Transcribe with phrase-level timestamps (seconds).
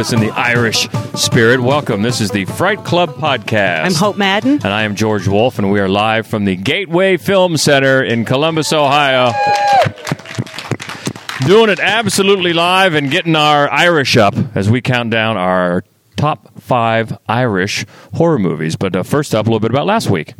[0.00, 1.60] us in the Irish spirit.
[1.60, 2.00] Welcome.
[2.00, 3.84] This is the Fright Club podcast.
[3.84, 4.52] I'm Hope Madden.
[4.54, 8.24] And I am George Wolf, and we are live from the Gateway Film Center in
[8.24, 9.30] Columbus, Ohio.
[11.46, 15.84] Doing it absolutely live and getting our Irish up as we count down our
[16.20, 17.84] top five Irish
[18.14, 18.76] horror movies.
[18.76, 20.34] But uh, first up, a little bit about last week.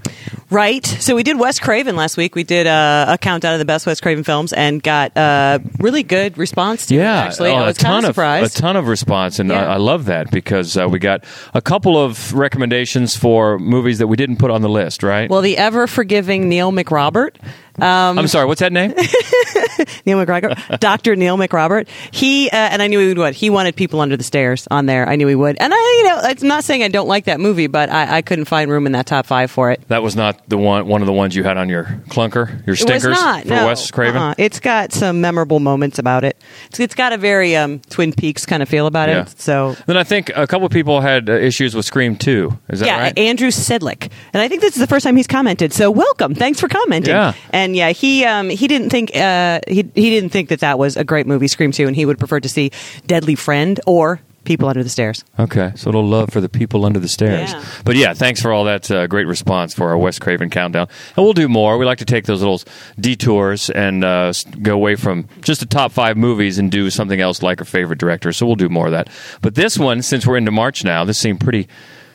[0.50, 0.84] Right.
[0.84, 2.34] So we did Wes Craven last week.
[2.34, 6.02] We did uh, a countdown of the best Wes Craven films and got uh, really
[6.02, 7.50] good response to it, Yeah, actually.
[7.50, 8.58] oh, I a ton of of surprised.
[8.58, 9.64] a ton of response, and Yeah.
[9.66, 14.06] I, I love that because uh, we got a couple of recommendations for movies that
[14.08, 15.02] we didn't put on the list.
[15.02, 15.30] Right?
[15.30, 17.36] well, the ever forgiving Neil McRobert.
[17.80, 18.46] Um, I'm sorry.
[18.46, 18.92] What's that name?
[20.06, 21.16] Neil McGregor, Dr.
[21.16, 21.88] Neil McRobert.
[22.12, 23.34] He uh, and I knew he would.
[23.34, 25.08] He wanted people under the stairs on there.
[25.08, 25.56] I knew he would.
[25.60, 28.22] And I, you know, I'm not saying I don't like that movie, but I, I
[28.22, 29.86] couldn't find room in that top five for it.
[29.88, 30.86] that was not the one.
[30.86, 33.42] One of the ones you had on your clunker, your It was not.
[33.42, 33.66] for no.
[33.66, 34.20] Wes Craven.
[34.20, 34.34] Uh-uh.
[34.38, 36.36] It's got some memorable moments about it.
[36.66, 39.22] It's, it's got a very um, Twin Peaks kind of feel about Yeah.
[39.22, 39.40] it.
[39.40, 42.58] So Then I think a couple of people had uh, issues with Scream 2.
[42.70, 42.92] Is that right?
[42.92, 43.18] yeah, right?
[43.18, 45.72] Andrew Sedlick, and I think this is the first time he's commented.
[45.72, 47.14] So welcome, thanks for commenting.
[47.14, 47.34] Yeah.
[47.50, 50.96] and yeah, he um, he didn't think uh, he he didn't think that that was
[50.96, 52.70] a great movie, Scream Two, and he would prefer to see
[53.06, 55.22] Deadly Friend or People Under the Stairs.
[55.38, 57.52] Okay, so a little love for the people under the stairs.
[57.52, 57.64] Yeah.
[57.84, 60.88] But yeah, thanks for all that uh, great response for our Wes Craven countdown.
[61.16, 61.76] And we'll do more.
[61.76, 62.60] We like to take those little
[62.98, 64.32] detours and uh,
[64.62, 67.98] go away from just the top five movies and do something else like our favorite
[67.98, 68.32] director.
[68.32, 69.10] So we'll do more of that.
[69.42, 71.68] But this one, since we're into March now, this seemed pretty,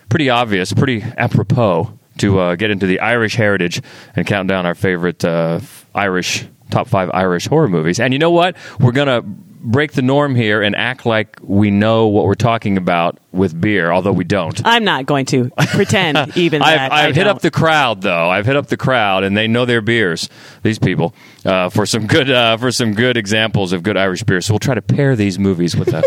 [0.09, 3.81] pretty obvious, pretty apropos to uh, get into the Irish heritage
[4.15, 5.59] and count down our favorite uh,
[5.93, 7.99] Irish top five Irish horror movies.
[8.01, 8.57] And you know what?
[8.79, 13.17] We're gonna break the norm here and act like we know what we're talking about
[13.35, 14.59] with beer, although we don't.
[14.65, 16.91] I'm not going to pretend even I've, that.
[16.91, 17.35] I I've hit don't.
[17.35, 18.29] up the crowd though.
[18.29, 20.29] I've hit up the crowd, and they know their beers.
[20.63, 21.13] These people
[21.45, 24.41] uh, for some good uh, for some good examples of good Irish beer.
[24.41, 26.03] So we'll try to pair these movies with a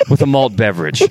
[0.10, 1.02] with a malt beverage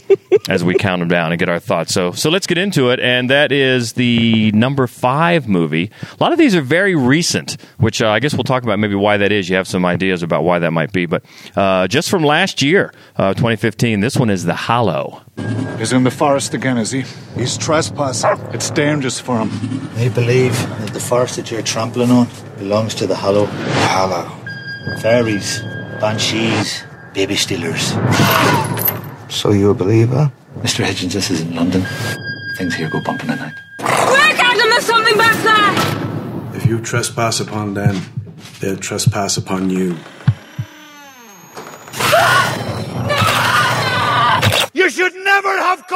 [0.49, 1.93] as we count them down and get our thoughts.
[1.93, 5.91] So so let's get into it, and that is the number five movie.
[6.19, 8.95] A lot of these are very recent, which uh, I guess we'll talk about maybe
[8.95, 9.49] why that is.
[9.49, 11.23] You have some ideas about why that might be, but
[11.55, 15.21] uh, just from last year, uh, 2015, this one is The Hallow.
[15.77, 17.03] He's in the forest again, is he?
[17.35, 18.39] He's trespassing.
[18.53, 19.49] It's dangerous for him.
[19.97, 22.27] I believe that the forest that you're trampling on
[22.57, 23.45] belongs to the Hallow.
[23.45, 24.31] Hallow.
[25.01, 25.61] Fairies,
[25.99, 26.83] banshees,
[27.13, 27.93] baby stealers.
[29.29, 30.31] So you a believer?
[30.59, 30.85] Mr.
[30.85, 31.85] Hitchens, this isn't London.
[32.57, 33.55] Things here go bumping at night.
[33.79, 36.55] Quick, Adam, there's something back there!
[36.55, 37.99] If you trespass upon them,
[38.59, 39.87] they'll trespass upon you.
[39.87, 39.97] You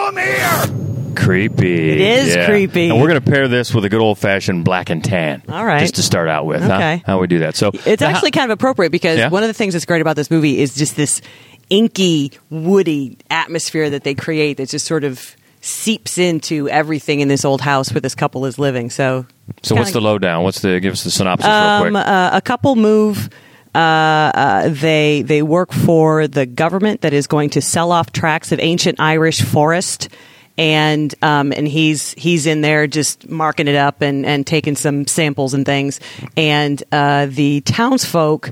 [0.08, 1.14] come here!
[1.16, 1.90] Creepy.
[1.92, 2.90] It is creepy.
[2.90, 5.42] And we're going to pair this with a good old fashioned black and tan.
[5.50, 5.80] All right.
[5.80, 6.62] Just to start out with.
[6.62, 6.74] huh?
[6.76, 7.04] Okay.
[7.06, 7.56] How we do that.
[7.56, 9.30] So It's now- actually kind of appropriate because Yeah?
[9.30, 11.22] one of the things that's great about this movie is just this
[11.70, 17.44] inky, woody atmosphere that they create that just sort of seeps into everything in this
[17.44, 18.90] old house where this couple is living.
[18.92, 19.26] So,
[19.64, 20.44] So what's the lowdown?
[20.44, 21.96] What's the give us the synopsis real um, quick?
[22.06, 23.30] uh, a couple move.
[23.78, 28.52] Uh, uh, they they work for the government that is going to sell off tracts
[28.52, 30.10] of ancient Irish forest,
[30.58, 35.06] and um, and he's he's in there just marking it up and and taking some
[35.06, 36.00] samples and things,
[36.36, 38.52] and uh, the townsfolk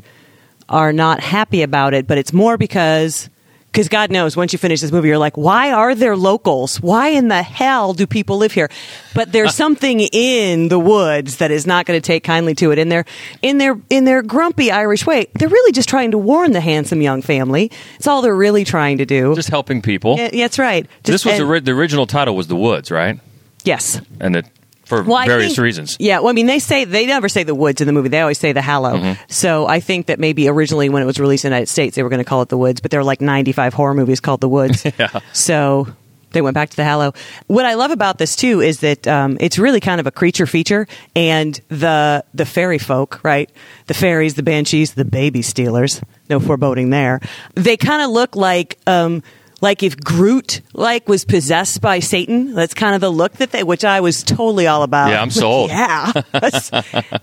[0.70, 3.28] are not happy about it, but it's more because.
[3.76, 6.80] Because God knows, once you finish this movie, you're like, why are there locals?
[6.80, 8.70] Why in the hell do people live here?
[9.14, 12.80] But there's something in the woods that is not going to take kindly to it.
[12.80, 13.04] In their,
[13.42, 17.02] in their, in their grumpy Irish way, they're really just trying to warn the handsome
[17.02, 17.70] young family.
[17.98, 19.36] It's all they're really trying to do.
[19.36, 20.16] Just helping people.
[20.18, 20.88] Yeah, that's right.
[21.04, 23.20] this was and- the original title was The Woods, right?
[23.66, 24.00] yes.
[24.22, 24.46] And it
[24.86, 25.98] for Well, various think- reasons.
[26.00, 28.10] Yeah, well, I mean, they say they never say the woods in the movie.
[28.10, 28.98] They always say the Hallow.
[28.98, 29.22] Mm-hmm.
[29.28, 32.04] So I think that maybe originally when it was released in the United States, they
[32.04, 34.42] were going to call it the Woods, but there are like 95 horror movies called
[34.42, 34.86] the Woods.
[35.34, 35.88] So
[36.32, 37.14] they went back to the Hallow.
[37.48, 40.46] What I love about this too is that um, it's really kind of a creature
[40.46, 40.86] feature,
[41.16, 43.50] and the the fairy folk, right?
[43.88, 46.02] The fairies, the banshees, the baby stealers.
[46.30, 47.22] No foreboding there.
[47.56, 48.78] They kind of look like.
[48.86, 49.24] Um,
[49.66, 53.64] like if Groot like was possessed by Satan, that's kind of the look that they,
[53.64, 55.10] which I was totally all about.
[55.10, 55.70] Yeah, I'm sold.
[55.72, 56.70] yeah, it's,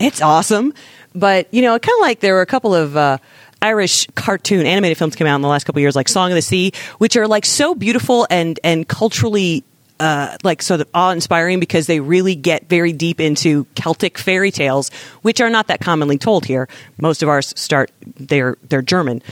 [0.00, 0.75] it's awesome.
[1.15, 3.19] But you know, kind of like there were a couple of uh,
[3.62, 6.35] Irish cartoon animated films came out in the last couple of years, like Song of
[6.35, 9.65] the Sea, which are like so beautiful and and culturally.
[10.00, 14.91] Uh, like sort of awe-inspiring because they really get very deep into Celtic fairy tales,
[15.21, 16.69] which are not that commonly told here.
[17.00, 19.23] Most of ours start they're they're German.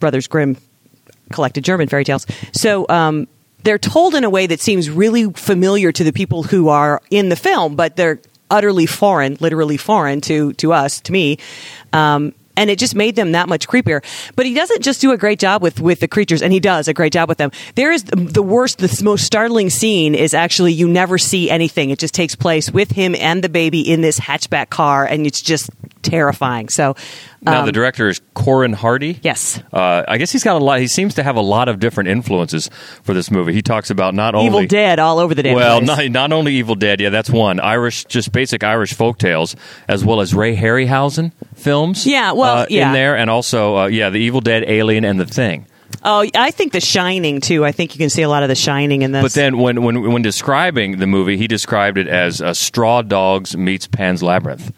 [0.00, 0.56] Brothers Grimm
[1.30, 2.26] collected German fairy tales.
[2.52, 3.28] So um,
[3.64, 7.28] they're told in a way that seems really familiar to the people who are in
[7.28, 8.20] the film, but they're
[8.50, 11.38] utterly foreign, literally foreign to to us, to me.
[11.92, 14.02] Um, and it just made them that much creepier.
[14.34, 16.88] But he doesn't just do a great job with with the creatures, and he does
[16.88, 17.52] a great job with them.
[17.76, 21.90] There is the, the worst, the most startling scene is actually you never see anything.
[21.90, 25.40] It just takes place with him and the baby in this hatchback car, and it's
[25.40, 25.70] just
[26.08, 26.68] terrifying.
[26.68, 26.94] So.
[27.40, 29.20] Now um, the director is Corin Hardy.
[29.22, 29.62] Yes.
[29.72, 30.80] Uh, I guess he's got a lot.
[30.80, 32.68] He seems to have a lot of different influences
[33.02, 33.52] for this movie.
[33.52, 36.54] He talks about not only Evil Dead all over the damn Well, not, not only
[36.54, 37.60] Evil Dead, yeah, that's one.
[37.60, 39.54] Irish, just basic Irish folk tales,
[39.86, 42.06] as well as Ray Harryhausen films.
[42.06, 42.88] Yeah, well, uh, yeah.
[42.88, 45.66] in there, and also, uh, yeah, the Evil Dead, Alien, and The Thing.
[46.02, 47.64] Oh, I think The Shining too.
[47.64, 49.22] I think you can see a lot of The Shining in this.
[49.22, 53.56] But then, when when when describing the movie, he described it as uh, Straw Dogs
[53.56, 54.72] meets Pan's Labyrinth.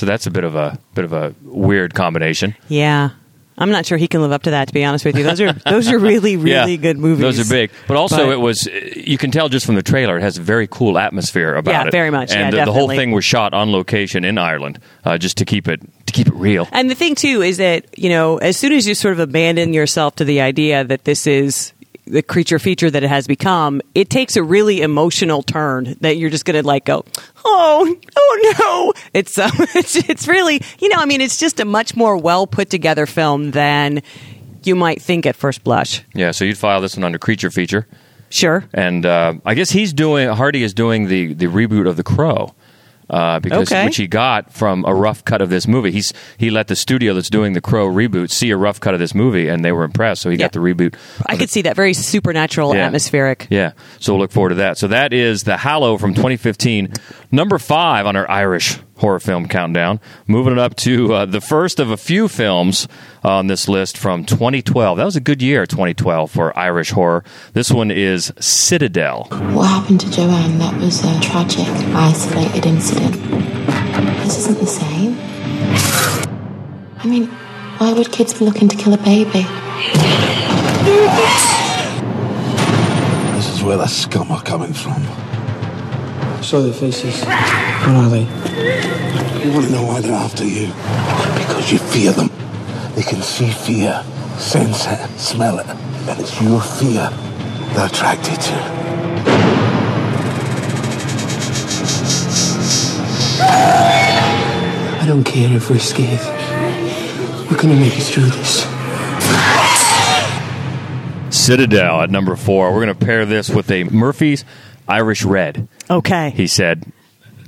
[0.00, 2.56] So that's a bit of a bit of a weird combination.
[2.68, 3.10] yeah,
[3.58, 4.68] I'm not sure he can live up to that.
[4.68, 7.20] To be honest with you, those are those are really really Yeah, good movies.
[7.36, 8.66] Those are big, but also But- it was.
[8.96, 11.86] You can tell just from the trailer, it has a very cool atmosphere about Yeah,
[11.88, 11.92] it.
[11.92, 12.32] very much.
[12.32, 15.44] And Yeah, the, the whole thing was shot on location in Ireland, uh, just to
[15.44, 16.66] keep it to keep it real.
[16.72, 19.74] And the thing too is that you know, as soon as you sort of abandon
[19.74, 21.74] yourself to the idea that this is
[22.10, 26.30] the creature feature that it has become, it takes a really emotional turn that you're
[26.30, 27.04] just going to like go,
[27.44, 28.92] oh, oh no!
[29.14, 32.46] It's uh, it's it's really you know, I mean, it's just a much more well
[32.46, 34.02] put together film than
[34.64, 36.02] you might think at first blush.
[36.14, 37.86] Yeah, so you'd file this one under creature feature,
[38.28, 38.64] Sure.
[38.74, 42.54] and uh, I guess he's doing Hardy is doing the the reboot of The Crow.
[43.10, 43.86] Uh, because Okay.
[43.86, 45.90] which he got from a rough cut of this movie.
[45.90, 49.00] He's he let the studio that's doing the Crow reboot see a rough cut of
[49.00, 50.22] this movie, and they were impressed.
[50.22, 50.44] So he Yeah.
[50.44, 50.94] got the reboot.
[51.26, 52.86] I could see that very supernatural, Yeah.
[52.86, 53.48] atmospheric.
[53.50, 54.78] Yeah, so we'll look forward to that.
[54.78, 56.92] So that is The Hallow from 2015,
[57.30, 60.00] number five on our Irish horror film countdown.
[60.26, 62.86] Moving it up to uh, the first of a few films
[63.24, 64.98] on this list from 2012.
[64.98, 67.24] That was a good year, 2012, for Irish horror.
[67.52, 69.24] This one is Citadel.
[69.30, 70.58] What happened to Joanne?
[70.58, 73.14] That was a tragic, isolated incident.
[74.22, 75.16] This isn't the same.
[76.98, 77.26] I mean,
[77.78, 79.46] why would kids be looking to kill a baby?
[83.36, 85.29] This is where the scum are coming from.
[86.42, 87.22] Saw their faces.
[87.22, 88.22] What are they?
[89.44, 90.66] You want to know why they're after you?
[91.36, 92.28] Because you fear them.
[92.94, 94.02] They can see fear,
[94.38, 95.66] sense it, smell it.
[95.66, 97.10] And it's your fear
[97.74, 98.54] they're attracted to.
[105.00, 106.20] I don't care if we're scared.
[107.50, 108.66] We're gonna make it through this.
[111.30, 112.72] Citadel at number four.
[112.72, 114.44] We're going to pair this with a Murphy's
[114.90, 116.30] Irish Red, Okay.
[116.30, 116.84] he said,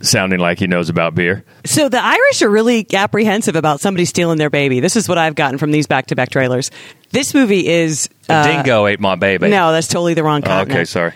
[0.01, 1.45] sounding like he knows about beer.
[1.65, 4.81] So the Irish are really apprehensive about somebody stealing their baby.
[4.81, 6.71] This is what I've gotten from these back-to-back trailers.
[7.11, 9.49] This movie is A uh, dingo ate my baby.
[9.49, 10.71] No, that's totally the wrong Oh, continent.
[10.73, 11.13] okay, sorry.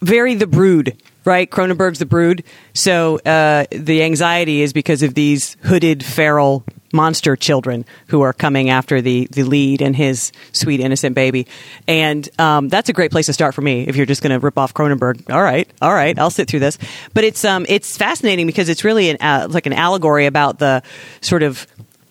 [0.00, 1.50] Very the brood, right?
[1.50, 2.44] Cronenberg's the brood.
[2.74, 6.64] So uh, the anxiety is because of these hooded feral
[6.94, 11.46] monster children who are coming after the the lead and his sweet innocent baby.
[11.86, 14.38] And um, that's a great place to start for me if you're just going to
[14.38, 15.30] rip off Cronenberg.
[15.30, 16.78] All right, all right, I'll sit through this.
[17.12, 20.82] But it's um it's fascinating because it's really an uh, like an allegory about the
[21.20, 21.66] sort of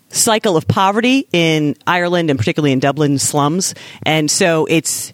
[0.09, 3.73] cycle of poverty in Ireland and particularly in Dublin slums.
[4.03, 5.11] And so it's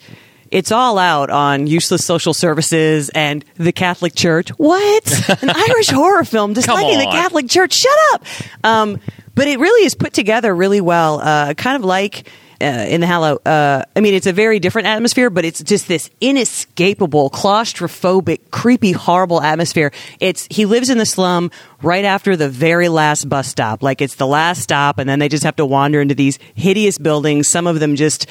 [0.51, 4.49] it's all out on useless social services and the Catholic Church.
[4.49, 5.29] What?
[5.43, 7.05] An Irish horror film disliking the.
[7.05, 7.73] Catholic Church.
[7.73, 8.23] Shut up.
[8.63, 8.99] Um,
[9.39, 12.27] but it really is put together really well, uh, kind of like
[12.59, 13.37] uh, in the Hallow.
[13.45, 18.91] Uh, I mean, it's a very different atmosphere, but it's just this inescapable, claustrophobic, creepy,
[18.91, 19.93] horrible atmosphere.
[20.19, 24.15] It's he lives in the slum right after the very last bus stop, like it's
[24.15, 27.47] the last stop, and then they just have to wander into these hideous buildings.
[27.47, 28.27] Some of them just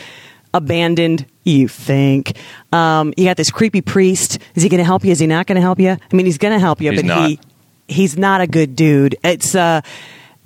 [0.52, 1.24] abandoned.
[1.42, 2.36] You think
[2.70, 4.40] um, you got this creepy priest?
[4.54, 5.12] Is he going to help you?
[5.12, 5.92] Is he not going to help you?
[5.92, 7.30] I mean, he's going to help you, He's but not.
[7.30, 7.40] he
[7.88, 9.16] he's not a good dude.
[9.24, 9.80] It's uh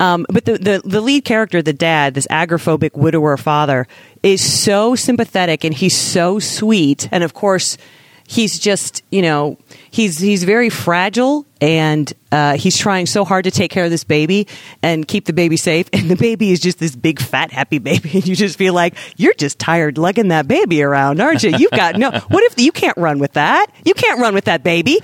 [0.02, 3.86] um, but the, the the lead character, the dad, this agoraphobic widower father,
[4.24, 7.78] is so sympathetic and he's so sweet, and of course,
[8.26, 9.58] he's just you know
[9.90, 14.02] he's he's very fragile and uh, he's trying so hard to take care of this
[14.02, 14.48] baby
[14.82, 18.10] and keep the baby safe, and the baby is just this big fat happy baby,
[18.14, 21.56] and you just feel like you're just tired lugging that baby around, aren't you?
[21.56, 22.10] You've got no.
[22.10, 23.66] What if you can't run with that?
[23.84, 24.98] You can't run with that baby.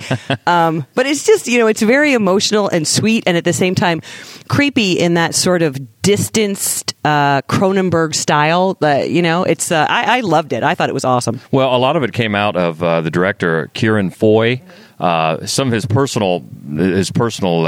[0.45, 3.75] Um, but it's just you know it's very emotional and sweet, and at the same
[3.75, 4.01] time
[4.49, 8.75] creepy in that sort of distanced uh, Cronenberg style.
[8.81, 10.63] Uh, you know, it's uh, I, I loved it.
[10.63, 11.39] I thought it was awesome.
[11.51, 14.59] Well, a lot of it came out of uh, the director Ciarán Foy.
[14.99, 16.43] Uh, some of his personal,
[16.75, 17.67] his personal.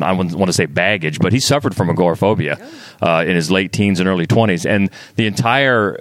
[0.00, 2.56] I wouldn't want to say baggage, but he suffered from agoraphobia
[3.02, 5.98] in his late teens and early twenties, and the entire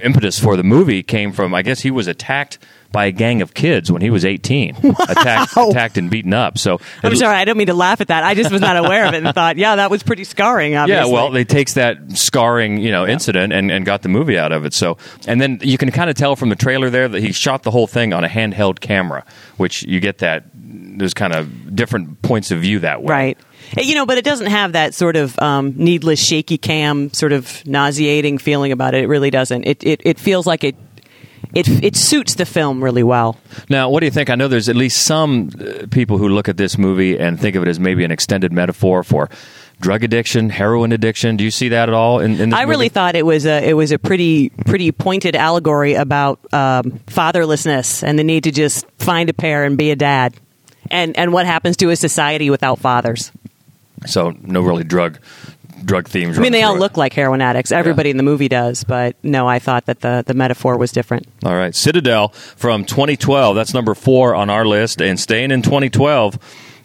[0.00, 2.58] impetus for the movie came from, I guess he was attacked
[2.92, 4.76] by a gang of kids when he was 18,
[5.08, 6.58] attacked, attacked and beaten up.
[6.58, 8.22] So I'm sorry, I don't mean to laugh at that.
[8.24, 10.76] I just was not aware of it and thought, yeah, that was pretty scarring.
[10.76, 11.08] Obviously.
[11.10, 14.52] Yeah, well, they takes that scarring, you know, incident and, and got the movie out
[14.52, 14.74] of it.
[14.74, 17.62] So, and then you can kind of tell from the trailer there that he shot
[17.62, 19.24] the whole thing on a handheld camera,
[19.56, 23.08] which you get that there's kind of different points of view that way.
[23.08, 23.38] Right.
[23.76, 27.32] Eh, You know, but it doesn't have that sort of um, needless shaky cam, sort
[27.32, 29.04] of nauseating feeling about it.
[29.04, 29.64] It really doesn't.
[29.64, 30.76] It it, it feels like it,
[31.54, 33.36] it it suits the film really well.
[33.68, 34.30] Now, what do you think?
[34.30, 37.56] I know there's at least some uh, people who look at this movie and think
[37.56, 39.28] of it as maybe an extended metaphor for
[39.80, 41.36] drug addiction, heroin addiction.
[41.36, 42.20] Do you see that at all?
[42.20, 42.88] In, in I really movie?
[42.90, 48.18] thought it was a it was a pretty pretty pointed allegory about um, fatherlessness and
[48.18, 50.34] the need to just find a pair and be a dad,
[50.90, 53.32] and and what happens to a society without fathers.
[54.06, 54.30] so.
[54.42, 55.18] No, really drug
[55.84, 56.38] drug themes.
[56.38, 56.80] I mean, they all it.
[56.80, 57.72] look like heroin addicts.
[57.72, 61.26] Everybody in the movie does, but no, I thought that the the metaphor was different.
[61.44, 63.56] All right, Citadel from 2012.
[63.56, 66.38] That's number four on our list, and staying in 2012.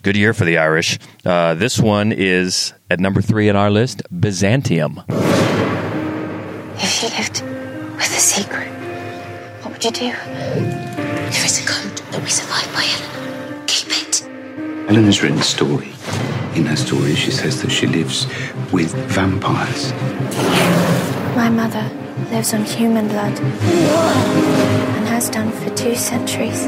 [0.03, 0.99] Good year for the Irish.
[1.25, 4.01] Uh, this one is at number three on our list.
[4.17, 5.01] Byzantium.
[6.79, 7.41] If you lived
[7.95, 8.69] with a secret,
[9.63, 10.11] what would you do?
[10.11, 13.63] There is a code that we survive by, Eleanor.
[13.67, 14.23] Keep it.
[14.89, 15.91] Eleanor's written a story.
[16.57, 18.25] In her story, she says that she lives
[18.73, 19.93] with vampires.
[21.35, 21.87] My mother
[22.31, 26.65] lives on human blood and has done for two centuries.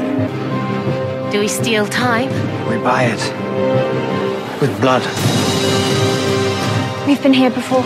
[1.32, 2.28] Do we steal time?
[2.68, 4.60] We buy it.
[4.60, 5.02] With blood.
[7.04, 7.82] We've been here before.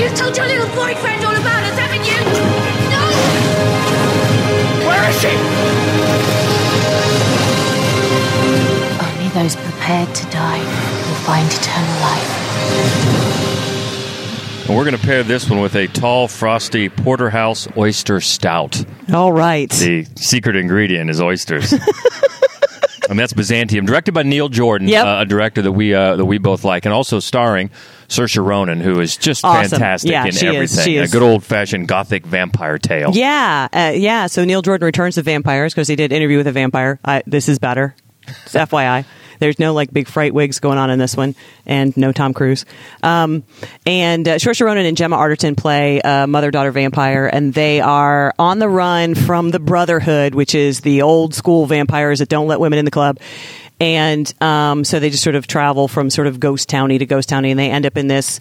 [0.00, 2.18] You told your little boyfriend all about us, haven't you?
[2.94, 3.04] No!
[4.88, 6.33] Where is she?
[9.34, 12.30] Those prepared to die will find eternal life.
[14.66, 18.82] And we're going to pair this one with a tall, frosty porterhouse oyster stout.
[19.12, 19.68] All right.
[19.70, 21.72] The secret ingredient is oysters.
[23.10, 25.04] and that's Byzantium, directed by Neil Jordan, Yep.
[25.06, 27.68] uh, a director that we uh, that we both like, and also starring
[28.08, 29.68] Saoirse Ronan, who is just Awesome.
[29.78, 30.54] fantastic Yeah, in she is.
[30.54, 30.84] everything.
[30.84, 31.12] She A is.
[31.12, 33.10] good old fashioned gothic vampire tale.
[33.12, 34.28] Yeah, uh, yeah.
[34.28, 36.98] So Neil Jordan returns to vampires because he did interview with a vampire.
[37.04, 37.94] I, this is better.
[38.26, 39.04] It's FYI.
[39.38, 41.34] There's no like big fright wigs going on in this one,
[41.66, 42.64] and no Tom Cruise.
[43.02, 43.44] Um,
[43.86, 48.34] and uh, Saoirse Ronan and Gemma Arterton play uh, mother daughter vampire, and they are
[48.38, 52.60] on the run from the Brotherhood, which is the old school vampires that don't let
[52.60, 53.18] women in the club.
[53.80, 57.28] And um, so they just sort of travel from sort of ghost towny to ghost
[57.28, 58.38] towny, and they end up in this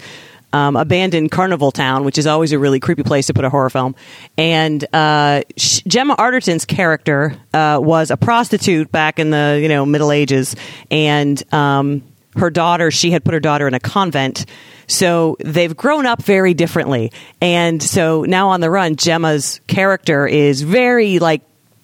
[0.53, 3.72] um, abandoned carnival town, which is always a really creepy place to put a horror
[3.72, 3.95] film.
[4.38, 10.12] And uh, Gemma Arterton's character uh, was a prostitute back in the you know Middle
[10.12, 10.55] Ages,
[10.91, 12.03] and um,
[12.38, 14.45] her daughter she had put her daughter in a convent.
[14.86, 20.62] So they've grown up very differently, and so now on the run, Gemma's character is
[20.62, 21.41] very like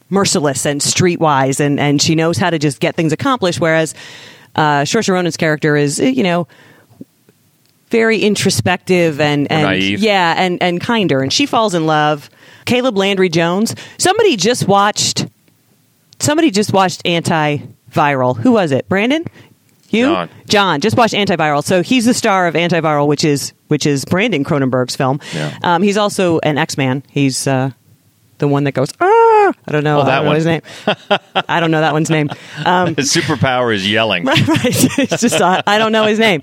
[0.09, 3.59] merciless and streetwise, and and she knows how to just get things accomplished.
[3.59, 3.95] Whereas
[4.55, 6.47] uh, Saoirse Ronan's character is, you know,
[7.89, 9.99] very introspective and, and naive.
[9.99, 11.21] yeah, and and kinder.
[11.21, 12.29] And she falls in love.
[12.65, 13.75] Caleb Landry Jones.
[13.97, 15.25] Somebody just watched.
[16.19, 18.37] Somebody just watched Antiviral.
[18.37, 18.87] Who was it?
[18.89, 19.25] Brandon.
[19.89, 20.29] You, John.
[20.47, 21.63] John, just watched Antiviral.
[21.63, 25.19] So he's the star of Antiviral, which is which is Brandon Cronenberg's film.
[25.33, 25.57] Yeah.
[25.63, 27.01] Um, he's also an X Man.
[27.09, 27.71] He's uh,
[28.37, 28.89] the one that goes.
[29.01, 29.05] Ah!
[29.65, 30.01] I don't know.
[30.01, 30.61] Oh, that I don't know his name.
[31.33, 32.29] I don't know that one's name.
[32.65, 34.25] Um, His superpower is yelling.
[34.25, 34.65] right, right.
[34.99, 36.41] It's just uh, I don't know his name,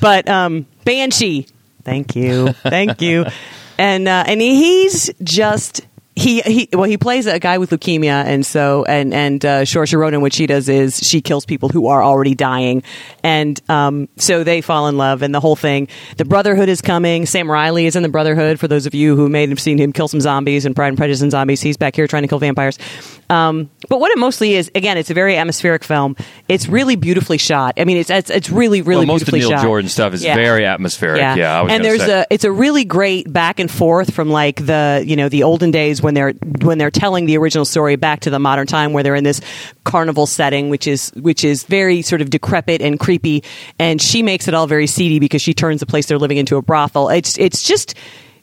[0.00, 1.46] but um, Banshee.
[1.82, 3.26] Thank you, thank you,
[3.78, 5.82] and uh, and he's just.
[6.18, 9.96] He, he well he plays a guy with leukemia and so and and uh, Saoirse
[9.96, 12.82] Ronan what she does is she kills people who are already dying.
[13.22, 15.86] And um, so they fall in love and the whole thing.
[16.16, 17.24] The Brotherhood is coming.
[17.24, 19.92] Sam Riley is in the Brotherhood for those of you who may have seen him
[19.92, 21.60] kill some zombies and Pride and Prejudice and zombies.
[21.60, 22.78] He's back here trying to kill vampires.
[23.30, 26.16] Um, but what it mostly is again it's a very atmospheric film.
[26.48, 27.74] It's really beautifully shot.
[27.78, 29.62] I mean it's it's, it's really really well, most of Neil shot.
[29.62, 30.34] Jordan stuff is Yeah.
[30.34, 31.20] very atmospheric.
[31.20, 32.20] Yeah, I was and there's say.
[32.22, 35.70] a it's a really great back and forth from like the you know the olden
[35.70, 39.02] days when they're when they're telling the original story back to the modern time where
[39.02, 39.40] they're in this
[39.84, 43.42] carnival setting which is which is very sort of decrepit and creepy.
[43.78, 46.56] And she makes it all very seedy because she turns the place they're living into
[46.56, 47.08] a brothel.
[47.08, 47.94] It's it's just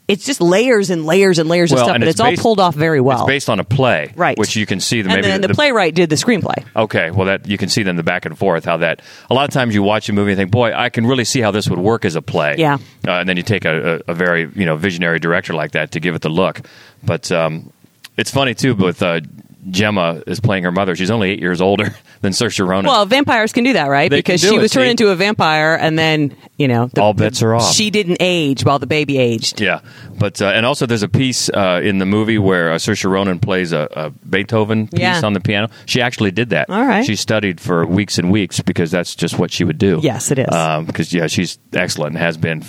[0.08, 2.60] it's just layers and layers and layers Well, of stuff but it's it's, all pulled
[2.60, 4.38] off very well It's based on a play, Right.
[4.38, 7.26] Which you can see the and maybe then the, playwright did the screenplay Okay, well,
[7.28, 9.02] that you can see then the back and forth how that.
[9.30, 11.42] A lot of times you watch a movie and think, "Boy, I can really see
[11.42, 12.76] how this would work as a play." Yeah.
[13.08, 15.92] uh, and then you take a, a, a very you know visionary director like that
[15.92, 16.62] to give it the look.
[17.04, 17.72] But um,
[18.18, 19.22] it's funny too with uh,
[19.70, 20.96] Gemma is playing her mother.
[20.96, 22.86] She's only eight years older than Saoirse Ronan.
[22.86, 24.10] Well, vampires can do that, right?
[24.10, 27.42] They because she was turned into a vampire, and then you know the, All bets
[27.42, 27.74] are off.
[27.74, 29.60] She didn't age while the baby aged.
[29.62, 29.82] Yeah,
[30.18, 33.40] but uh, and also there's a piece uh, in the movie where uh, Saoirse Ronan
[33.40, 35.22] plays a, a Beethoven piece Yeah.
[35.24, 35.70] on the piano.
[35.86, 36.70] She actually did that.
[36.70, 37.06] All right.
[37.06, 40.00] She studied for weeks and weeks because that's just what she would do.
[40.02, 40.46] Yes, it is.
[40.86, 42.62] Because yeah, she's excellent and has been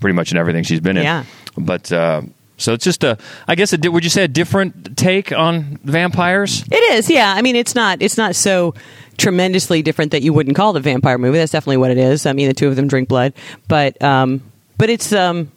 [0.00, 1.02] pretty much in everything she's been in.
[1.04, 1.24] Yeah.
[1.56, 2.22] But uh,
[2.58, 6.64] so it's just a, I guess, a, would you say a different take on vampires?
[6.70, 7.32] It is, yeah.
[7.32, 8.74] I mean, it's not it's not so
[9.16, 11.38] tremendously different that you wouldn't call it a vampire movie.
[11.38, 12.26] That's definitely what it is.
[12.26, 13.32] I mean, the two of them drink blood,
[13.68, 14.42] but um,
[14.76, 15.50] but it's um,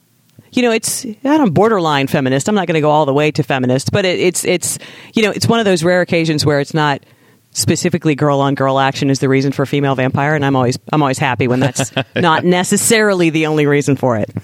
[0.52, 2.48] you know, it's I don't borderline feminist.
[2.48, 4.78] I'm not going to go all the way to feminist, but it, it's it's
[5.14, 7.02] you know, it's one of those rare occasions where it's not
[7.52, 11.02] specifically girl on girl action is the reason for female vampire and I'm always I'm
[11.02, 14.30] always happy when that's not necessarily the only reason for it.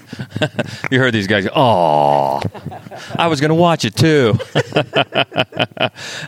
[0.90, 2.40] You heard these guys oh,
[3.16, 4.38] I was going to watch it too.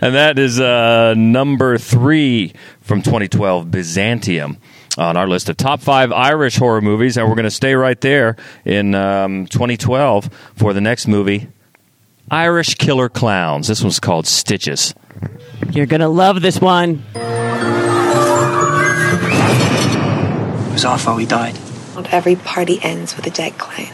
[0.01, 4.59] and that is uh, number three from 2012, Byzantium,
[4.99, 7.17] on our list of top five Irish horror movies.
[7.17, 11.49] And we're going to stay right there in um, 2012 for the next movie,
[12.31, 13.69] Irish Killer Clowns.
[13.69, 14.95] This one's called Stitches.
[15.71, 17.05] You're going to love this one.
[20.67, 21.57] It was our fault we died.
[21.95, 23.93] Not every party ends with a dead clown.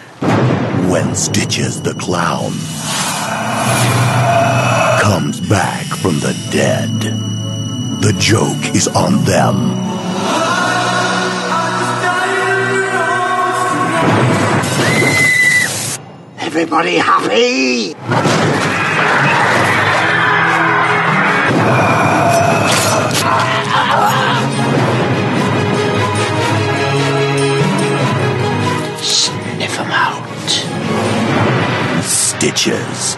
[0.91, 2.53] When Stitches the Clown
[5.03, 7.01] comes back from the dead,
[8.01, 9.73] the joke is on them.
[16.39, 17.95] Everybody happy?
[32.47, 33.17] Stitches.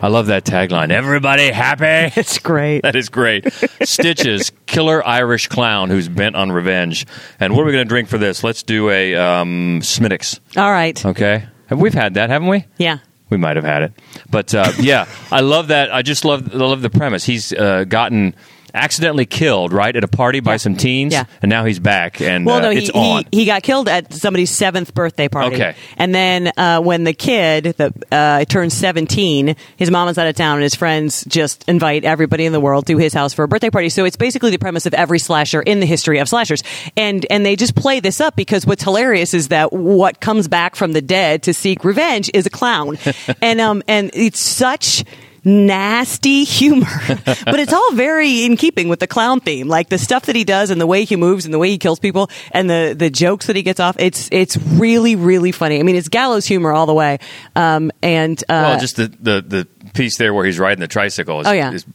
[0.00, 0.90] I love that tagline.
[0.92, 2.12] Everybody happy?
[2.20, 2.82] It's great.
[2.82, 3.52] That is great.
[3.82, 7.06] Stitches, killer Irish clown who's bent on revenge.
[7.40, 8.44] And what are we going to drink for this?
[8.44, 10.38] Let's do a um, Smithwick's.
[10.56, 11.04] All right.
[11.04, 11.44] Okay.
[11.66, 12.66] Have We've had that, haven't we?
[12.76, 12.98] Yeah.
[13.30, 13.92] We might have had it,
[14.30, 15.92] but uh, yeah, I love that.
[15.92, 17.24] I just love I love the premise.
[17.24, 18.36] He's uh, gotten
[18.74, 21.24] accidentally killed right at a party by some teens, Yeah.
[21.42, 24.50] and now he's back, and Well, uh, no, he, he he got killed at somebody's
[24.50, 25.56] seventh birthday party.
[25.56, 25.74] Okay.
[25.96, 30.34] and then uh, when the kid that uh, turns seventeen, his mom is out of
[30.36, 33.48] town, and his friends just invite everybody in the world to his house for a
[33.48, 33.88] birthday party.
[33.88, 36.62] So it's basically the premise of every slasher in the history of slashers,
[36.96, 40.76] and and they just play this up because what's hilarious is that what comes back
[40.76, 42.98] from the dead to seek revenge is a clown,
[43.42, 45.04] and um and it's such
[45.44, 46.86] nasty humor.
[47.44, 49.68] But it's all very in keeping with the clown theme.
[49.68, 51.78] Like the stuff that he does and the way he moves and the way he
[51.78, 55.78] kills people and the the jokes that he gets off it's it's really really funny.
[55.80, 57.18] I mean it's gallows humor all the way.
[57.56, 61.40] Um and uh well, just the, the the piece there where he's riding the tricycle
[61.40, 61.72] is, Oh, yeah.
[61.72, 61.86] is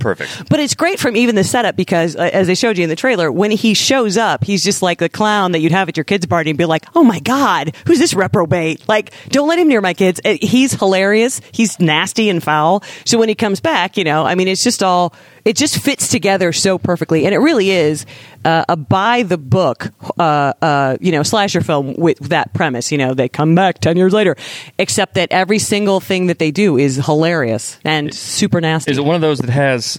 [0.00, 0.48] perfect.
[0.48, 2.96] But it's great from even the setup because, uh, as they showed you in the
[2.96, 6.04] trailer, when he shows up, he's just like the clown that you'd have at your
[6.04, 8.88] kids' party and be like, "Oh my god, who's this reprobate?
[8.88, 11.40] Like, don't let him near my kids." Uh, He's hilarious.
[11.52, 12.82] He's nasty and foul.
[13.04, 16.08] So when he comes back, you know, I mean, it's just all it just fits
[16.08, 18.04] together so perfectly, and it really is
[18.44, 22.90] uh, a by the book, uh, uh, you know, slasher film with that premise.
[22.92, 24.36] You know, they come back ten years later,
[24.78, 28.90] except that every single thing that they do is hilarious and super nasty.
[28.90, 29.98] Is it one of those that has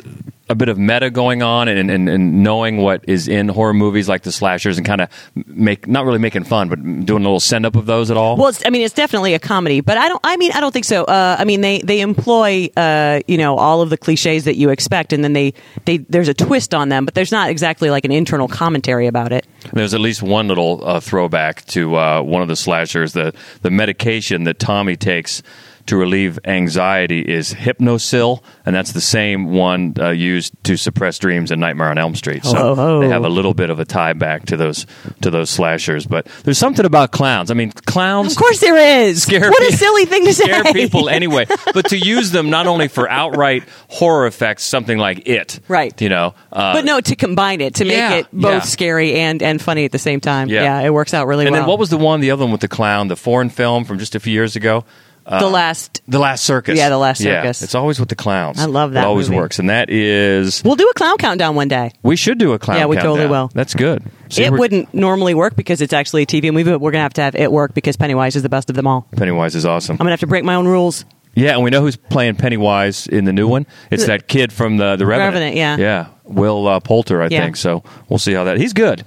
[0.51, 4.09] a bit of meta going on and, and, and knowing what is in horror movies
[4.09, 5.09] like the slashers and kind of
[5.47, 8.35] make not really making fun, but doing a little send up of those at all?
[8.35, 10.19] Well, it's, I mean, it's definitely a comedy, but I don't.
[10.23, 11.05] I mean, I don't think so.
[11.05, 14.69] Uh, I mean, they they employ uh, you know all of the cliches that you
[14.69, 15.53] expect, and then they
[15.85, 19.31] they there's a twist on them, but there's not exactly like an internal commentary about
[19.31, 19.47] it.
[19.71, 23.13] There's at least one little uh, throwback to uh, one of the slashers.
[23.13, 25.41] The the medication that Tommy takes
[25.87, 31.51] to relieve anxiety is Hypnocil, and that's the same one uh, used to suppress dreams
[31.51, 32.43] in Nightmare on Elm Street.
[32.45, 32.99] So Oh, oh.
[33.01, 34.85] they have a little bit of a tie back to those
[35.21, 36.05] to those slashers.
[36.05, 37.51] But there's something about clowns.
[37.51, 38.31] I mean, clowns.
[38.33, 39.23] Of course, there is.
[39.23, 40.43] Scare what a silly thing to say.
[40.45, 40.73] scare say.
[40.73, 41.45] people anyway.
[41.73, 45.99] But to use them not only for outright horror effects, something like it, Right.
[46.01, 48.59] You know, uh, but no, to combine it to make yeah, it both yeah.
[48.61, 50.49] scary and and funny at the same time.
[50.49, 50.81] Yeah.
[50.81, 51.61] it works out really and well.
[51.61, 53.85] And then what was the one, the other one with the clown, the foreign film
[53.85, 54.83] from just a few years ago?
[55.25, 56.01] Uh, the last?
[56.07, 56.77] The Last Circus.
[56.77, 57.61] Yeah, The Last Yeah, Circus.
[57.61, 58.59] it's always with the clowns.
[58.59, 59.39] I love that It always movie.
[59.41, 61.91] works, and that is We'll do a clown countdown one day.
[62.03, 62.77] we should do a clown.
[62.79, 63.51] Yeah, we totally will.
[63.53, 64.03] That's good.
[64.29, 67.13] See, it wouldn't normally work because it's actually a TV movie, but we're gonna have
[67.13, 69.07] to have it work because Pennywise is the best of them all.
[69.15, 69.93] Pennywise is awesome.
[69.93, 71.05] I'm gonna have to break my own rules.
[71.33, 73.65] Yeah, and we know who's playing Pennywise in the new one.
[73.89, 75.33] It's that kid from the the Revenant.
[75.35, 75.77] Revenant, yeah.
[75.77, 77.43] yeah, Will uh, Poulter, I Yeah.
[77.43, 77.55] think.
[77.55, 78.57] So we'll see how that.
[78.57, 79.03] He's good.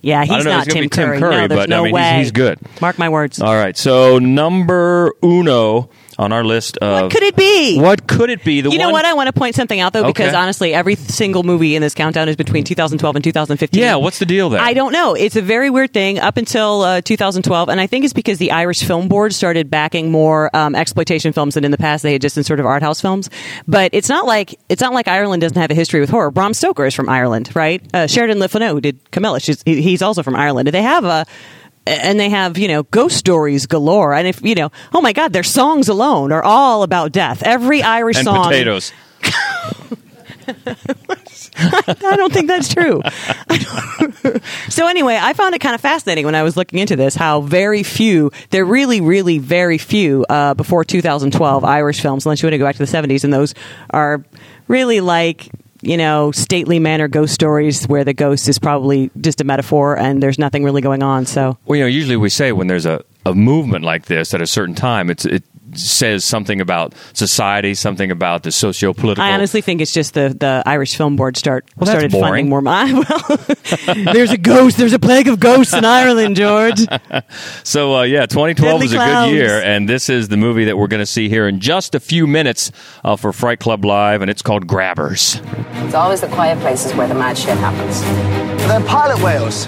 [0.00, 1.18] Yeah, he's know, not Tim, be Tim Curry.
[1.18, 2.18] Curry, no, there's but, no I mean, he's- way.
[2.20, 2.58] he's good.
[2.80, 3.40] Mark my words.
[3.40, 7.78] All right, so number uno on our list of What could it be?
[7.80, 8.60] What could it be?
[8.60, 9.04] The you know one- what?
[9.04, 10.36] I want to point something out though, because Okay.
[10.36, 13.80] honestly, every single movie in this countdown is between 2012 and 2015.
[13.80, 14.60] Yeah, what's the deal there?
[14.60, 15.14] I don't know.
[15.14, 18.50] It's a very weird thing up until uh, 2012, and I think it's because the
[18.52, 22.22] Irish Film Board started backing more um, exploitation films than in the past they had
[22.22, 23.30] just in sort of art house films.
[23.66, 26.30] But it's not like it's not like Ireland doesn't have a history with horror.
[26.30, 27.80] Bram Stoker is from Ireland, right?
[27.94, 30.68] Uh, Sheridan Le Fanu, who did Carmilla, she's, he- he's also from Ireland.
[30.68, 31.26] They have a
[31.88, 35.32] and they have you know ghost stories galore and if you know oh my god
[35.32, 38.92] their songs alone are all about death every irish and song potatoes.
[41.58, 43.02] I don't think that's true.
[44.68, 47.40] so anyway, I found it kind of fascinating when I was looking into this how
[47.40, 52.54] very few, there really, really very few uh, before 2012 Irish films, unless you want
[52.54, 53.54] to go back to the 70s, and those
[53.90, 54.24] are
[54.68, 55.48] really like
[55.80, 60.22] you know stately manor ghost stories where the ghost is probably just a metaphor and
[60.22, 61.26] there's nothing really going on.
[61.26, 64.42] So Well, you know, usually we say when there's a, a movement like this at
[64.42, 69.22] a certain time, it's it says something about society, something about the socio-political.
[69.22, 72.24] I honestly think it's just the, the Irish Film Board start Well, started boring.
[72.28, 72.92] funding more money.
[73.08, 73.38] Well,
[74.12, 74.76] there's a ghost.
[74.78, 76.80] There's a plague of ghosts in Ireland, George.
[77.64, 80.76] So uh, yeah, 2012 Deadly was a good year, and this is the movie that
[80.78, 82.72] we're going to see here in just a few minutes
[83.04, 85.40] uh, for Fright Club Live, and it's called Grabbers.
[85.84, 88.00] It's always the quiet places where the mad shit happens.
[88.68, 89.66] They're pilot whales.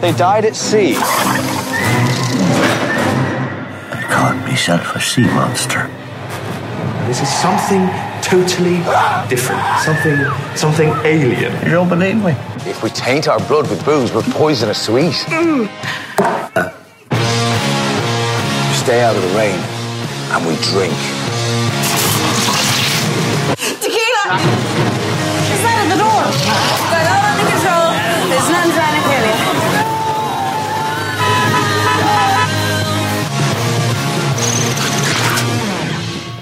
[0.00, 0.94] They died at sea.
[4.12, 5.88] I call myself a sea monster.
[7.08, 7.88] This is something
[8.20, 8.76] totally
[9.26, 9.62] different.
[9.80, 10.18] Something
[10.54, 11.52] something alien.
[11.64, 12.32] You don't believe me?
[12.68, 15.16] If we taint our blood with booze, we're poisonous sweet.
[15.32, 15.64] Mm.
[18.76, 19.56] Stay out of the rain,
[20.36, 20.92] and we drink.
[23.80, 24.24] Tequila!
[25.48, 26.22] It's not at the door.
[26.92, 27.88] Got all under control.
[28.28, 29.11] There's none trying to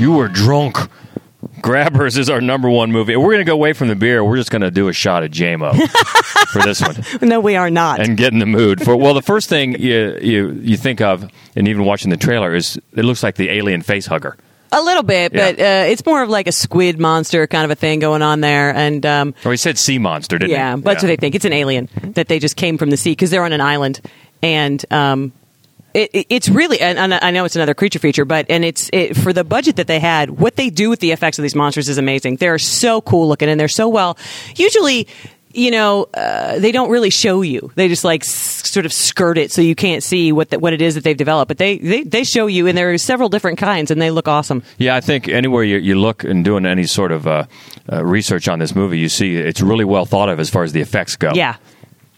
[0.00, 0.76] You were drunk.
[1.62, 3.16] Grabbers is our number one movie.
[3.16, 4.24] We're going to go away from the beer.
[4.24, 5.74] We're just going to do a shot of JMO
[6.52, 7.28] for this one.
[7.28, 8.00] no, we are not.
[8.00, 11.28] and get in the mood for well the first thing you you you think of
[11.56, 14.36] and even watching the trailer is it looks like the alien face hugger
[14.72, 15.52] A little bit, Yeah.
[15.52, 18.40] but uh, it's more of like a squid monster kind of a thing going on
[18.40, 18.74] there.
[18.74, 21.34] And um, or he said sea monster didn't yeah, he that's what they think.
[21.34, 24.00] It's an alien that they just came from the sea because they're on an island,
[24.42, 25.32] and um,
[25.94, 26.80] it, it- it's really.
[26.80, 29.76] And, and I know it's another creature feature, but and it's it, for the budget
[29.76, 30.30] that they had.
[30.30, 32.36] What they do with the effects of these monsters is amazing.
[32.36, 34.16] They're so cool looking, and they're so well.
[34.56, 35.06] Usually.
[35.52, 37.72] You know, uh, they don't really show you.
[37.74, 38.30] They just like s-
[38.70, 41.16] sort of skirt it so you can't see what the, what it is that they've
[41.16, 41.48] developed.
[41.48, 44.28] But they, they, they show you, and there are several different kinds, and they look
[44.28, 44.62] awesome.
[44.78, 47.46] yeah i think anywhere you, you look and doing any sort of uh,
[47.92, 50.70] uh, research on this movie you see it's really well thought of as far as
[50.72, 51.56] the effects go Yeah.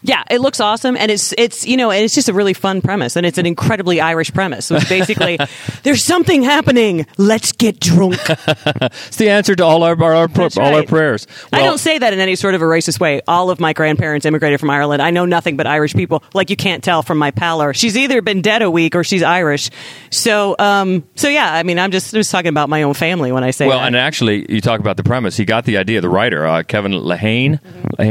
[0.02, 2.82] Yeah, it looks awesome, and it's it's you know, and it's just a really fun
[2.82, 4.70] premise, and it's an incredibly Irish premise.
[4.70, 5.38] Which basically,
[5.82, 7.06] there's something happening.
[7.18, 8.18] Let's get drunk.
[8.28, 12.18] it's the answer to all our, our, our our prayers I don't say that in
[12.18, 13.20] any sort of a racist way.
[13.28, 15.02] All of my grandparents immigrated from Ireland.
[15.02, 16.22] I know nothing but Irish people.
[16.34, 17.74] Like you can't tell from my pallor.
[17.74, 19.70] She's either been dead a week or she's Irish.
[20.10, 21.52] So, um, so yeah.
[21.52, 23.86] I mean, I'm just just talking about my own family when I say well that.
[23.86, 26.92] and actually you talk about the premise he got the idea the writer uh, Kevin
[26.92, 28.02] Lehane Mm-hmm.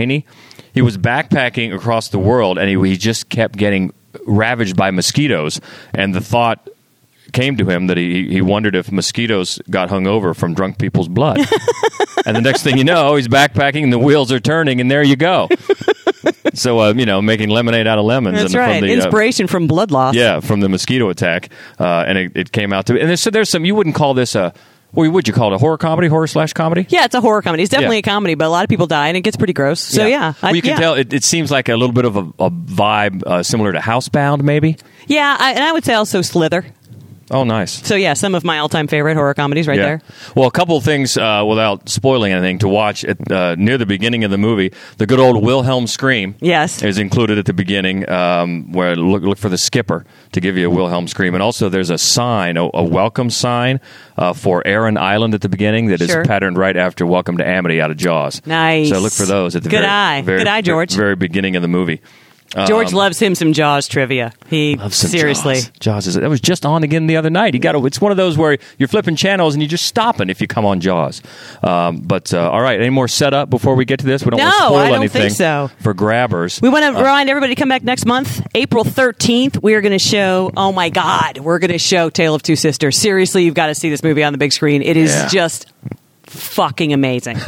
[0.73, 3.93] He was backpacking across the world and he, he just kept getting
[4.25, 5.62] ravaged by mosquitoes
[5.93, 6.67] and the thought
[7.34, 11.07] came to him that he, he wondered if mosquitoes got hung over from drunk people's
[11.07, 11.38] blood
[12.25, 15.01] and the next thing you know he's backpacking and the wheels are turning and there
[15.03, 15.47] you go
[16.53, 18.79] so uh, you know making lemonade out of lemons That's and right.
[18.79, 20.15] from the, uh, Inspiration from blood loss.
[20.15, 22.99] yeah, from the mosquito attack, uh, and it, it came out to.
[22.99, 23.65] And there's, so there's some.
[23.65, 24.53] You wouldn't call this a.
[24.93, 26.86] Well, would you call it a horror comedy, horror slash comedy?
[26.89, 27.63] Yeah, it's a horror comedy.
[27.63, 27.99] It's definitely Yeah.
[27.99, 29.80] a comedy, but a lot of people die and it gets pretty gross.
[29.80, 30.80] So yeah, I- well, you can yeah.
[30.80, 33.80] tell it, it seems like a little bit of a, a vibe uh, similar to
[33.80, 34.77] Housebound, maybe.
[35.08, 36.65] Yeah, I, and I would say also Slither.
[37.32, 37.86] Oh, nice.
[37.88, 39.86] So yeah, some of my all-time favorite horror comedies right yeah.
[39.86, 40.02] there.
[40.36, 43.86] Well, a couple of things uh, without spoiling anything to watch at, uh, near the
[43.86, 44.74] beginning of the movie.
[44.98, 46.36] The good old Wilhelm scream.
[46.41, 46.84] Yes.
[46.84, 50.67] Is included at the beginning, um, where look, look for the skipper to give you
[50.67, 53.80] a Wilhelm scream, and also there's a sign, a, a welcome sign
[54.17, 56.26] uh, for Erin Island at the beginning that is Sure.
[56.26, 58.41] patterned right after Welcome to Amity out of Jaws.
[58.46, 58.89] Nice.
[58.89, 60.22] So look for those at the Good very, eye.
[60.22, 60.94] very, Good eye, George.
[60.94, 62.02] very beginning of the movie.
[62.68, 64.34] George Um, loves him some Jaws trivia.
[64.50, 65.56] He Love some seriously.
[65.56, 65.72] Jaws.
[65.80, 67.54] Jaws is that was just on again the other night.
[67.54, 67.86] You got to.
[67.86, 70.66] It's one of those where you're flipping channels and you're just stopping if you come
[70.66, 71.22] on Jaws.
[71.64, 74.26] Um, but uh, all right, any more setup before we get to this?
[74.26, 75.70] We don't want to No, spoil I don't anything think so.
[75.80, 76.62] for grabbers.
[76.62, 79.62] We want to Uh, remind everybody to come back next month, April 13th.
[79.64, 82.56] We are going to show, oh my God, we're going to show Tale of Two
[82.56, 82.98] Sisters.
[82.98, 84.82] Seriously, you've got to see this movie on the big screen.
[84.82, 85.28] It is Yeah.
[85.30, 85.68] just
[86.32, 87.38] fucking amazing.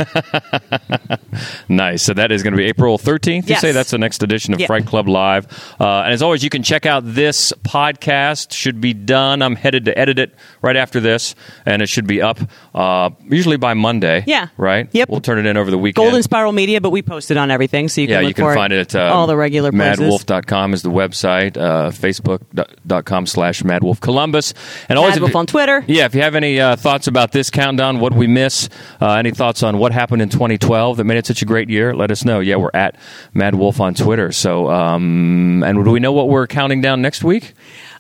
[1.68, 2.04] Nice.
[2.04, 3.36] So that is going to be April 13th.
[3.48, 3.62] You Yes.
[3.62, 4.68] say that's the next edition of Yeah.
[4.68, 5.48] Fright Club Live.
[5.80, 8.54] Uh, and as always, you can check out this podcast.
[8.54, 9.42] Should be done.
[9.42, 11.34] I'm headed to edit it right after this,
[11.66, 12.40] and it should be up
[12.76, 14.24] uh, usually by Monday.
[14.28, 14.48] Yeah.
[14.58, 14.88] Right.
[14.92, 15.10] Yep.
[15.10, 16.04] We'll turn it in over the weekend.
[16.06, 18.54] Golden Spiral Media, but we post it on everything, so you can yeah, you can
[18.54, 20.00] find it at uh, all the regular places.
[20.00, 24.54] maddwolf.com is the website, uh, facebook.com slash madwolf columbus.
[24.90, 25.84] And always, Mad if on Twitter.
[25.88, 28.70] Yeah, if you have any uh, thoughts about this countdown, what we miss,
[29.02, 31.96] uh, any thoughts on what happened in 2012 that made it such a great year,
[31.96, 32.40] let us know.
[32.40, 32.96] Yeah, we're at
[33.34, 34.32] Mad Wolf on Twitter.
[34.32, 37.54] So, um, and do we know what we're counting down next week?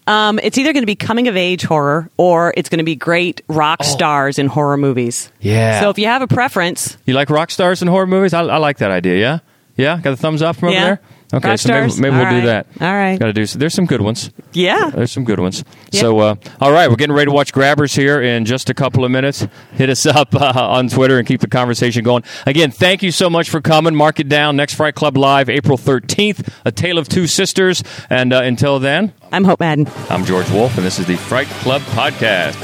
[0.06, 2.96] Um, it's either going to be coming of age horror or it's going to be
[2.96, 3.86] great rock Oh.
[3.86, 5.32] stars in horror movies.
[5.40, 5.80] Yeah.
[5.80, 8.34] So if you have a preference, You like rock stars in horror movies?
[8.34, 9.16] I, I like that idea.
[9.18, 9.40] Yeah,
[9.78, 10.02] yeah.
[10.02, 10.78] Got a thumbs up from Yeah.
[10.78, 11.00] over there.
[11.34, 12.00] Okay, Rock so maybe, stars?
[12.00, 12.68] maybe we'll All do that.
[12.80, 13.20] All right.
[13.20, 13.46] Got to do.
[13.48, 14.30] So There's some good ones.
[14.54, 14.92] yeah.
[14.92, 15.64] There's some good ones.
[15.92, 16.02] Yeah.
[16.02, 19.04] So, uh, all right, we're getting ready to watch Grabbers here in just a couple
[19.04, 19.48] of minutes.
[19.74, 22.24] Hit us up uh, on Twitter and keep the conversation going.
[22.46, 23.96] Again, thank you so much for coming.
[23.96, 24.56] Mark it down.
[24.56, 27.84] Next Fright Club Live, April 13th, A Tale of Two Sisters.
[28.12, 29.88] And uh, until then, I'm Hope Madden.
[30.10, 32.60] I'm George Wolf, and this is the Fright Club Podcast.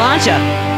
[0.00, 0.69] Sláinte.